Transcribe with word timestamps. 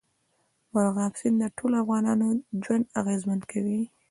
مورغاب 0.73 1.13
سیند 1.19 1.37
د 1.41 1.43
ټولو 1.57 1.75
افغانانو 1.83 2.27
ژوند 2.63 2.91
اغېزمن 2.99 3.39
کوي. 3.51 3.79